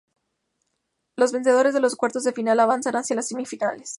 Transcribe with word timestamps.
Los 1.15 1.31
vencedores 1.31 1.75
de 1.75 1.79
los 1.79 1.95
Cuartos 1.95 2.23
de 2.23 2.33
final 2.33 2.59
avanzan 2.59 2.95
hacia 2.95 3.15
las 3.15 3.27
Semifinales. 3.27 3.89